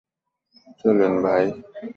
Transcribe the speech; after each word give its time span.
চলুন, 0.79 1.13
ভাই! 1.23 1.45